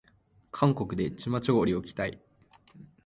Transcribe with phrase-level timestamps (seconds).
[0.51, 2.19] 韓国でチマチョゴリを着たい